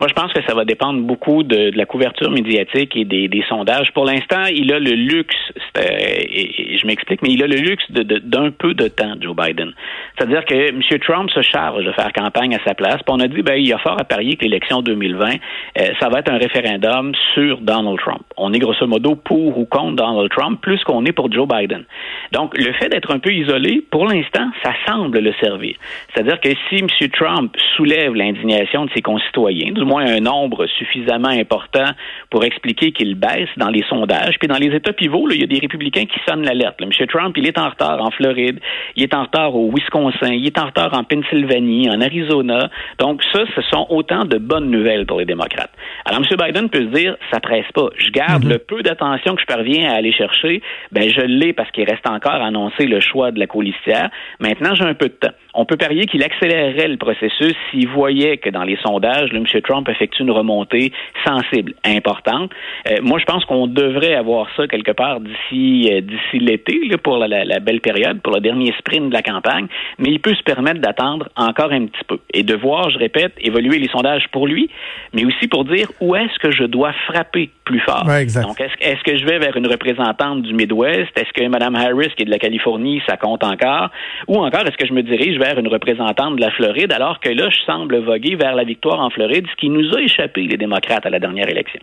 Moi, 0.00 0.06
je 0.06 0.14
pense 0.14 0.32
que 0.32 0.40
ça 0.46 0.54
va 0.54 0.64
dépendre 0.64 1.00
beaucoup 1.00 1.42
de, 1.42 1.72
la 1.74 1.84
couverture 1.84 2.30
médiatique 2.30 2.94
et 2.94 3.04
des, 3.04 3.44
sondages. 3.48 3.92
Pour 3.94 4.04
l'instant, 4.04 4.44
il 4.44 4.72
a 4.72 4.78
le 4.78 4.92
luxe, 4.92 5.34
euh, 5.76 5.80
et, 5.80 6.78
je 6.78 6.86
m'explique, 6.86 7.20
mais 7.22 7.30
il 7.30 7.42
a 7.42 7.48
le 7.48 7.56
luxe 7.56 7.84
d'un 7.90 8.52
peu 8.52 8.74
de 8.74 8.86
temps, 8.86 9.14
Joe 9.20 9.34
Biden. 9.34 9.72
C'est-à-dire 10.16 10.44
que 10.44 10.54
M. 10.54 10.80
Trump 11.00 11.30
se 11.30 11.42
charge 11.42 11.84
de 11.84 11.90
faire 11.92 12.12
campagne 12.12 12.54
à 12.54 12.60
sa 12.64 12.74
place. 12.74 12.96
Puis 12.96 13.08
on 13.08 13.18
a 13.18 13.26
dit, 13.26 13.42
ben, 13.42 13.54
il 13.54 13.66
y 13.66 13.72
a 13.72 13.78
fort 13.78 14.00
à 14.00 14.04
parier 14.04 14.36
que 14.36 14.44
l'élection 14.44 14.82
2020, 14.82 15.30
euh, 15.30 15.82
ça 16.00 16.08
va 16.08 16.20
être 16.20 16.30
un 16.30 16.38
référendum 16.38 17.12
sur 17.34 17.58
Donald 17.58 17.98
Trump. 17.98 18.22
On 18.36 18.52
est 18.52 18.58
grosso 18.60 18.86
modo 18.86 19.16
pour 19.16 19.58
ou 19.58 19.64
contre 19.64 19.96
Donald 19.96 20.30
Trump, 20.30 20.60
plus 20.60 20.82
qu'on 20.84 21.04
est 21.06 21.12
pour 21.12 21.32
Joe 21.32 21.48
Biden. 21.48 21.84
Donc, 22.30 22.56
le 22.56 22.72
fait 22.74 22.88
d'être 22.88 23.12
un 23.12 23.18
peu 23.18 23.32
isolé, 23.32 23.82
pour 23.90 24.06
l'instant, 24.06 24.48
ça 24.62 24.74
semble 24.86 25.18
le 25.18 25.32
servir. 25.40 25.74
C'est-à-dire 26.14 26.40
que 26.40 26.50
si 26.68 26.76
M. 26.76 26.86
Trump 27.10 27.56
soulève 27.76 28.14
l'indignation 28.14 28.84
de 28.84 28.90
ses 28.94 29.02
concitoyens, 29.02 29.72
moins 29.88 30.06
un 30.06 30.20
nombre 30.20 30.66
suffisamment 30.66 31.28
important 31.28 31.90
pour 32.30 32.44
expliquer 32.44 32.92
qu'il 32.92 33.14
baisse 33.14 33.48
dans 33.56 33.70
les 33.70 33.82
sondages. 33.88 34.38
Puis 34.38 34.48
dans 34.48 34.58
les 34.58 34.74
États 34.74 34.92
pivots, 34.92 35.28
il 35.30 35.40
y 35.40 35.44
a 35.44 35.46
des 35.46 35.58
républicains 35.58 36.04
qui 36.04 36.20
sonnent 36.28 36.44
l'alerte. 36.44 36.76
M. 36.80 36.90
Trump, 37.08 37.34
il 37.36 37.46
est 37.46 37.58
en 37.58 37.70
retard 37.70 38.00
en 38.00 38.10
Floride, 38.10 38.60
il 38.96 39.02
est 39.02 39.14
en 39.14 39.22
retard 39.24 39.54
au 39.54 39.70
Wisconsin, 39.70 40.32
il 40.32 40.46
est 40.46 40.58
en 40.58 40.66
retard 40.66 40.94
en 40.94 41.04
Pennsylvanie, 41.04 41.88
en 41.90 42.00
Arizona. 42.00 42.70
Donc 42.98 43.22
ça, 43.32 43.40
ce 43.54 43.62
sont 43.62 43.86
autant 43.88 44.24
de 44.24 44.38
bonnes 44.38 44.70
nouvelles 44.70 45.06
pour 45.06 45.18
les 45.18 45.24
démocrates. 45.24 45.72
Alors 46.04 46.20
M. 46.20 46.36
Biden 46.36 46.68
peut 46.68 46.82
se 46.82 46.94
dire, 47.00 47.16
ça 47.32 47.40
presse 47.40 47.70
pas. 47.74 47.88
Je 47.96 48.10
garde 48.10 48.44
mm-hmm. 48.44 48.48
le 48.48 48.58
peu 48.58 48.82
d'attention 48.82 49.34
que 49.34 49.40
je 49.40 49.46
parviens 49.46 49.90
à 49.90 49.96
aller 49.96 50.12
chercher. 50.12 50.62
Ben 50.92 51.08
je 51.08 51.22
l'ai 51.22 51.52
parce 51.52 51.70
qu'il 51.70 51.84
reste 51.84 52.06
encore 52.08 52.32
à 52.32 52.46
annoncer 52.46 52.86
le 52.86 53.00
choix 53.00 53.30
de 53.30 53.38
la 53.38 53.46
colistière. 53.46 54.10
Maintenant, 54.40 54.74
j'ai 54.74 54.84
un 54.84 54.94
peu 54.94 55.08
de 55.08 55.14
temps. 55.14 55.34
On 55.54 55.64
peut 55.64 55.76
parier 55.76 56.06
qu'il 56.06 56.22
accélérerait 56.22 56.88
le 56.88 56.96
processus 56.96 57.54
s'il 57.70 57.88
voyait 57.88 58.36
que 58.36 58.50
dans 58.50 58.62
les 58.62 58.76
sondages, 58.76 59.32
le 59.32 59.38
M. 59.38 59.46
Trump 59.62 59.77
effectue 59.88 60.22
une 60.22 60.30
remontée 60.30 60.92
sensible, 61.26 61.74
importante. 61.84 62.50
Euh, 62.90 62.96
moi, 63.02 63.18
je 63.18 63.24
pense 63.24 63.44
qu'on 63.44 63.66
devrait 63.66 64.14
avoir 64.14 64.46
ça 64.56 64.66
quelque 64.66 64.92
part 64.92 65.20
d'ici 65.20 65.90
euh, 65.92 66.00
d'ici 66.00 66.38
l'été 66.38 66.78
pour 67.02 67.18
la, 67.18 67.60
belle 67.60 67.80
période, 67.80 68.20
pour 68.22 68.34
le 68.34 68.40
dernier 68.40 68.72
sprint 68.78 69.08
de 69.08 69.14
la 69.14 69.22
campagne. 69.22 69.66
Mais 69.98 70.10
il 70.10 70.20
peut 70.20 70.34
se 70.34 70.42
permettre 70.42 70.80
d'attendre 70.80 71.28
encore 71.36 71.72
un 71.72 71.86
petit 71.86 72.04
peu 72.06 72.18
et 72.32 72.42
de 72.42 72.54
voir, 72.54 72.90
je 72.90 72.98
répète, 72.98 73.32
évoluer 73.40 73.78
les 73.78 73.88
sondages 73.88 74.28
pour 74.32 74.46
lui, 74.46 74.70
mais 75.12 75.24
aussi 75.24 75.48
pour 75.48 75.64
dire 75.64 75.90
où 76.00 76.16
est-ce 76.16 76.38
que 76.38 76.50
je 76.50 76.64
dois 76.64 76.92
frapper 77.06 77.50
plus 77.64 77.80
fort. 77.80 78.04
Donc, 78.04 78.60
est-ce 78.60 79.02
que 79.02 79.16
je 79.16 79.24
vais 79.26 79.38
vers 79.38 79.56
une 79.56 79.66
représentante 79.66 80.42
du 80.42 80.54
Midwest? 80.54 81.10
Est-ce 81.16 81.32
que 81.34 81.46
Mme 81.46 81.74
Harris, 81.74 82.10
qui 82.16 82.22
est 82.22 82.26
de 82.26 82.30
la 82.30 82.38
Californie, 82.38 83.02
ça 83.06 83.16
compte 83.16 83.44
encore? 83.44 83.90
Ou 84.26 84.38
encore, 84.38 84.62
est-ce 84.62 84.76
que 84.76 84.86
je 84.86 84.92
me 84.92 85.02
dirige 85.02 85.38
vers 85.38 85.58
une 85.58 85.68
représentante 85.68 86.36
de 86.36 86.40
la 86.40 86.50
Floride, 86.50 86.92
alors 86.92 87.20
que 87.20 87.28
là, 87.28 87.48
je 87.50 87.58
semble 87.66 87.98
voguer 87.98 88.36
vers 88.36 88.54
la 88.54 88.64
victoire 88.64 89.00
en 89.00 89.10
Floride, 89.10 89.46
ce 89.50 89.56
qui 89.56 89.67
nous 89.68 89.94
a 89.94 90.02
échappé, 90.02 90.42
les 90.42 90.56
démocrates, 90.56 91.06
à 91.06 91.10
la 91.10 91.18
dernière 91.18 91.48
élection. 91.48 91.80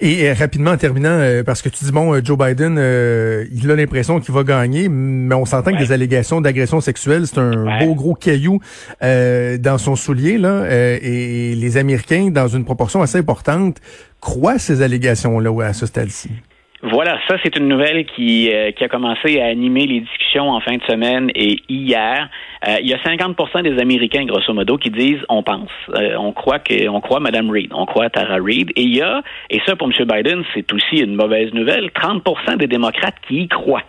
Et, 0.00 0.28
euh, 0.28 0.34
rapidement, 0.34 0.72
en 0.72 0.76
terminant, 0.76 1.10
euh, 1.10 1.42
parce 1.44 1.62
que 1.62 1.68
tu 1.68 1.84
dis, 1.84 1.92
bon, 1.92 2.14
euh, 2.14 2.20
Joe 2.24 2.36
Biden, 2.36 2.74
il 3.52 3.70
a 3.70 3.76
l'impression 3.76 4.20
qu'il 4.20 4.34
va 4.34 4.42
gagner, 4.42 4.88
mais 4.88 5.34
on 5.34 5.44
s'entend 5.44 5.72
que 5.72 5.78
des 5.78 5.92
allégations 5.92 6.40
d'agression 6.40 6.80
sexuelle, 6.80 7.26
c'est 7.26 7.38
un 7.38 7.78
beau 7.78 7.94
gros 7.94 8.14
caillou 8.14 8.60
dans 9.00 9.78
son 9.78 9.96
soulier, 9.96 10.38
là, 10.38 10.66
et 10.70 11.54
les 11.54 11.76
Américains, 11.76 12.30
dans 12.30 12.48
une 12.48 12.64
proportion 12.64 13.02
assez 13.02 13.18
importante, 13.18 13.78
croient 14.20 14.58
ces 14.58 14.82
allégations-là 14.82 15.66
à 15.66 15.72
ce 15.72 15.86
stade-ci. 15.86 16.30
Voilà, 16.82 17.18
ça 17.28 17.36
c'est 17.42 17.56
une 17.56 17.68
nouvelle 17.68 18.04
qui, 18.06 18.50
qui 18.76 18.84
a 18.84 18.88
commencé 18.88 19.40
à 19.40 19.46
animer 19.46 19.86
les 19.86 20.00
discussions 20.00 20.50
en 20.50 20.60
fin 20.60 20.76
de 20.76 20.82
semaine 20.82 21.30
et 21.34 21.56
hier. 21.68 22.28
Euh, 22.68 22.76
il 22.80 22.88
y 22.88 22.94
a 22.94 22.98
50% 22.98 23.62
des 23.62 23.80
Américains, 23.80 24.24
grosso 24.24 24.52
modo, 24.52 24.78
qui 24.78 24.90
disent 24.90 25.20
on 25.28 25.42
pense. 25.42 25.70
Euh, 25.94 26.16
on 26.16 26.32
croit 26.32 26.60
que 26.60 26.88
on 26.88 27.00
croit 27.00 27.18
Mme 27.18 27.50
Reid, 27.50 27.72
on 27.74 27.86
croit 27.86 28.08
Tara 28.08 28.36
Reid. 28.36 28.70
Et 28.76 28.82
il 28.82 28.94
y 28.96 29.02
a, 29.02 29.22
et 29.50 29.60
ça 29.66 29.74
pour 29.74 29.88
M. 29.88 30.06
Biden, 30.06 30.44
c'est 30.54 30.72
aussi 30.72 30.98
une 30.98 31.16
mauvaise 31.16 31.52
nouvelle, 31.52 31.90
30% 31.90 32.56
des 32.58 32.68
démocrates 32.68 33.16
qui 33.26 33.42
y 33.42 33.48
croient. 33.48 33.82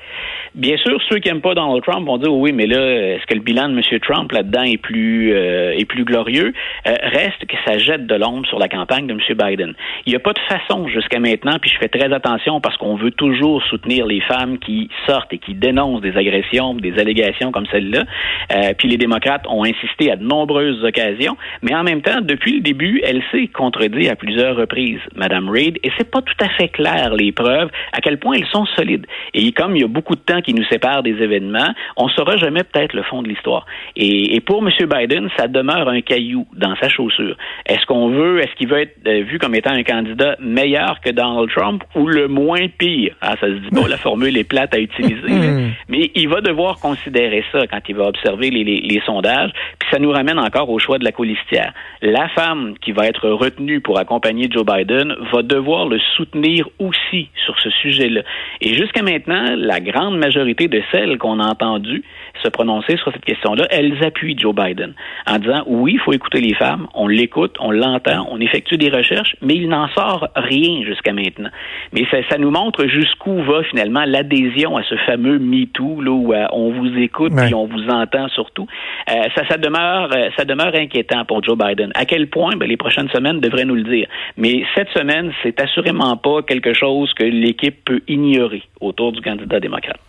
Bien 0.55 0.77
sûr, 0.77 1.01
ceux 1.09 1.17
qui 1.17 1.29
n'aiment 1.29 1.41
pas 1.41 1.55
Donald 1.55 1.83
Trump 1.83 2.05
vont 2.05 2.17
dire 2.17 2.33
oui, 2.33 2.51
mais 2.51 2.67
là, 2.67 2.79
est-ce 3.15 3.25
que 3.25 3.33
le 3.33 3.41
bilan 3.41 3.69
de 3.69 3.73
M. 3.73 3.99
Trump 3.99 4.31
là-dedans 4.31 4.63
est 4.63 4.77
plus 4.77 5.33
euh, 5.33 5.71
est 5.71 5.85
plus 5.85 6.03
glorieux? 6.03 6.53
reste 6.85 7.45
que 7.47 7.55
ça 7.65 7.77
jette 7.77 8.05
de 8.05 8.15
l'ombre 8.15 8.45
sur 8.47 8.59
la 8.59 8.67
campagne 8.67 9.07
de 9.07 9.13
M. 9.13 9.19
Biden. 9.29 9.73
Il 10.05 10.11
n'y 10.11 10.15
a 10.15 10.19
pas 10.19 10.33
de 10.33 10.39
façon 10.39 10.87
jusqu'à 10.87 11.19
maintenant, 11.19 11.57
puis 11.59 11.71
je 11.71 11.77
fais 11.79 11.87
très 11.87 12.13
attention 12.13 12.61
parce 12.61 12.77
qu'on 12.77 12.95
veut 12.95 13.11
toujours 13.11 13.63
soutenir 13.63 14.05
les 14.05 14.21
femmes 14.21 14.59
qui 14.59 14.89
sortent 15.07 15.33
et 15.33 15.39
qui 15.39 15.53
dénoncent 15.53 16.01
des 16.01 16.15
agressions, 16.17 16.73
des 16.75 16.99
allégations 16.99 17.51
comme 17.51 17.65
celle-là. 17.67 18.03
Euh, 18.51 18.73
puis 18.77 18.87
les 18.87 18.97
démocrates 18.97 19.45
ont 19.47 19.63
insisté 19.63 20.11
à 20.11 20.15
de 20.15 20.23
nombreuses 20.23 20.83
occasions, 20.83 21.37
mais 21.61 21.73
en 21.73 21.83
même 21.83 22.01
temps, 22.01 22.21
depuis 22.21 22.55
le 22.55 22.61
début, 22.61 23.01
elle 23.03 23.23
s'est 23.31 23.47
contredit 23.47 24.09
à 24.09 24.15
plusieurs 24.15 24.55
reprises, 24.55 25.01
Madame 25.15 25.49
Reid, 25.49 25.79
et 25.83 25.91
c'est 25.97 26.09
pas 26.09 26.21
tout 26.21 26.35
à 26.39 26.49
fait 26.49 26.67
clair 26.67 27.15
les 27.15 27.31
preuves 27.31 27.69
à 27.91 28.01
quel 28.01 28.19
point 28.19 28.35
elles 28.35 28.47
sont 28.51 28.65
solides. 28.75 29.07
Et 29.33 29.51
comme 29.51 29.75
il 29.75 29.81
y 29.81 29.85
a 29.85 29.87
beaucoup 29.87 30.15
de 30.15 30.21
temps 30.21 30.41
qui 30.43 30.53
nous 30.53 30.63
sépare 30.65 31.03
des 31.03 31.21
événements, 31.21 31.73
on 31.97 32.07
saura 32.09 32.37
jamais 32.37 32.63
peut-être 32.63 32.93
le 32.93 33.03
fond 33.03 33.21
de 33.21 33.27
l'histoire. 33.27 33.65
Et, 33.95 34.39
pour 34.41 34.63
M. 34.65 34.69
Biden, 34.87 35.29
ça 35.37 35.47
demeure 35.47 35.87
un 35.87 36.01
caillou 36.01 36.45
dans 36.55 36.75
sa 36.75 36.89
chaussure. 36.89 37.35
Est-ce 37.65 37.85
qu'on 37.85 38.09
veut, 38.09 38.39
est-ce 38.41 38.53
qu'il 38.55 38.67
veut 38.67 38.81
être 38.81 38.95
euh, 39.07 39.23
vu 39.23 39.39
comme 39.39 39.55
étant 39.55 39.71
un 39.71 39.83
candidat 39.83 40.35
meilleur 40.39 40.99
que 41.01 41.09
Donald 41.09 41.49
Trump 41.49 41.83
ou 41.95 42.07
le 42.07 42.27
moins 42.27 42.67
pire? 42.77 43.15
Ah, 43.21 43.35
ça 43.39 43.47
se 43.47 43.53
dit 43.53 43.69
pas, 43.69 43.87
la 43.87 43.97
formule 43.97 44.37
est 44.37 44.43
plate 44.43 44.75
à 44.75 44.79
utiliser, 44.79 45.31
hmm. 45.31 45.71
mais 45.87 46.11
il 46.15 46.27
va 46.27 46.41
devoir 46.41 46.79
considérer 46.79 47.43
ça 47.51 47.65
quand 47.67 47.79
il 47.87 47.95
va 47.95 48.05
observer 48.05 48.49
les, 48.49 49.01
sondages. 49.05 49.51
Puis 49.79 49.89
ça 49.91 49.99
nous 49.99 50.11
ramène 50.11 50.39
encore 50.39 50.69
au 50.69 50.79
choix 50.79 50.97
de 50.97 51.03
la 51.03 51.11
colistière. 51.11 51.73
La 52.01 52.29
femme 52.29 52.75
qui 52.81 52.91
va 52.91 53.07
être 53.07 53.29
retenue 53.29 53.81
pour 53.81 53.99
accompagner 53.99 54.47
Joe 54.49 54.65
Biden 54.65 55.15
va 55.31 55.41
devoir 55.41 55.87
le 55.87 55.99
soutenir 56.15 56.67
aussi 56.79 57.29
sur 57.45 57.59
ce 57.59 57.69
sujet-là. 57.69 58.21
Et 58.61 58.75
jusqu'à 58.75 59.01
maintenant, 59.01 59.55
la 59.57 59.79
grande 59.79 60.17
majorité 60.17 60.32
de 60.33 60.81
celles 60.91 61.17
qu'on 61.17 61.39
a 61.39 61.45
entendues 61.45 62.03
se 62.41 62.49
prononcer 62.49 62.97
sur 62.97 63.11
cette 63.11 63.23
question-là, 63.25 63.65
elles 63.69 64.03
appuient 64.03 64.37
Joe 64.37 64.53
Biden 64.53 64.93
en 65.27 65.37
disant 65.37 65.63
oui, 65.67 65.93
il 65.93 65.99
faut 65.99 66.13
écouter 66.13 66.41
les 66.41 66.53
femmes, 66.53 66.87
on 66.93 67.07
l'écoute, 67.07 67.55
on 67.59 67.71
l'entend, 67.71 68.27
on 68.29 68.39
effectue 68.39 68.77
des 68.77 68.89
recherches, 68.89 69.35
mais 69.41 69.55
il 69.55 69.69
n'en 69.69 69.87
sort 69.89 70.27
rien 70.35 70.83
jusqu'à 70.83 71.13
maintenant. 71.13 71.49
Mais 71.93 72.05
ça, 72.11 72.17
ça 72.29 72.37
nous 72.37 72.51
montre 72.51 72.87
jusqu'où 72.87 73.41
va 73.43 73.63
finalement 73.63 74.03
l'adhésion 74.05 74.77
à 74.77 74.83
ce 74.83 74.95
fameux 75.05 75.39
MeToo, 75.39 76.01
là 76.01 76.11
où 76.11 76.33
euh, 76.33 76.45
on 76.51 76.71
vous 76.71 76.97
écoute 76.97 77.33
et 77.49 77.53
on 77.53 77.65
vous 77.65 77.87
entend 77.89 78.27
surtout. 78.29 78.67
Euh, 79.09 79.13
ça, 79.35 79.47
ça 79.47 79.57
demeure, 79.57 80.09
euh, 80.13 80.29
ça 80.37 80.45
demeure 80.45 80.73
inquiétant 80.75 81.25
pour 81.25 81.43
Joe 81.43 81.57
Biden. 81.57 81.91
À 81.95 82.05
quel 82.05 82.27
point? 82.27 82.55
Ben, 82.55 82.67
les 82.67 82.77
prochaines 82.77 83.09
semaines 83.09 83.39
devraient 83.39 83.65
nous 83.65 83.75
le 83.75 83.83
dire. 83.83 84.07
Mais 84.37 84.63
cette 84.75 84.89
semaine, 84.89 85.31
c'est 85.43 85.59
assurément 85.61 86.17
pas 86.17 86.41
quelque 86.41 86.73
chose 86.73 87.13
que 87.13 87.23
l'équipe 87.23 87.85
peut 87.85 88.01
ignorer 88.07 88.63
autour 88.81 89.11
du 89.11 89.21
candidat 89.21 89.59
démocrate. 89.59 89.99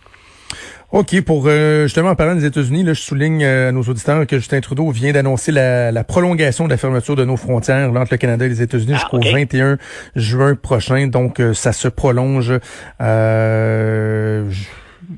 OK, 0.95 1.21
pour 1.25 1.49
justement 1.49 2.11
en 2.11 2.15
parlant 2.15 2.35
des 2.35 2.45
États-Unis, 2.45 2.83
là, 2.83 2.93
je 2.93 3.01
souligne 3.01 3.43
à 3.43 3.73
nos 3.73 3.81
auditeurs 3.81 4.25
que 4.25 4.37
Justin 4.37 4.61
Trudeau 4.61 4.91
vient 4.91 5.11
d'annoncer 5.11 5.51
la, 5.51 6.03
prolongation 6.05 6.63
de 6.63 6.69
la 6.69 6.77
fermeture 6.77 7.17
de 7.17 7.25
nos 7.25 7.35
frontières 7.35 7.91
entre 7.91 8.13
le 8.13 8.17
Canada 8.17 8.45
et 8.45 8.49
les 8.49 8.61
États-Unis 8.61 8.93
ah, 8.95 8.99
jusqu'au 8.99 9.19
21 9.19 9.77
juin 10.15 10.55
prochain. 10.55 11.07
Donc, 11.07 11.41
ça 11.53 11.73
se 11.73 11.89
prolonge. 11.89 12.53
Euh, 13.01 14.49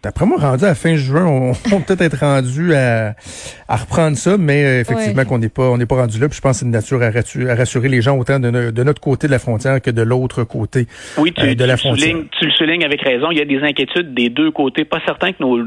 D'après 0.03 0.25
moi, 0.25 0.37
rendu 0.37 0.65
à 0.65 0.75
fin 0.75 0.95
juin, 0.95 1.25
on, 1.25 1.51
va 1.69 1.77
peut-être 1.79 2.01
être 2.01 2.19
rendu 2.19 2.73
à, 2.73 3.15
reprendre 3.69 4.17
ça, 4.17 4.37
mais 4.37 4.63
euh, 4.63 4.81
effectivement 4.81 5.25
qu'on 5.25 5.39
n'est 5.39 5.49
pas 5.49 5.63
on 5.63 5.77
n'est 5.77 5.85
pas 5.85 5.95
rendu 5.95 6.19
là. 6.19 6.27
Puis 6.27 6.37
je 6.37 6.41
pense 6.41 6.57
que 6.57 6.59
c'est 6.59 6.65
une 6.65 6.71
nature 6.71 7.01
à 7.01 7.09
rassurer, 7.55 7.89
les 7.89 8.01
gens 8.01 8.17
autant 8.17 8.39
de, 8.39 8.83
notre 8.83 9.01
côté 9.01 9.27
de 9.27 9.31
la 9.31 9.39
frontière 9.39 9.81
que 9.81 9.91
de 9.91 10.01
l'autre 10.01 10.43
côté 10.43 10.87
oui, 11.17 11.31
tu, 11.33 11.41
euh, 11.41 11.55
de 11.55 11.63
la 11.63 11.77
frontière. 11.77 12.15
tu 12.39 12.45
le 12.45 12.51
soulignes 12.51 12.83
avec 12.83 13.01
raison. 13.01 13.31
Il 13.31 13.37
y 13.37 13.41
a 13.41 13.45
des 13.45 13.59
inquiétudes 13.59 14.13
des 14.13 14.29
deux 14.29 14.51
côtés. 14.51 14.85
Pas 14.85 14.99
certain 15.05 15.31
que 15.31 15.41
nos 15.41 15.57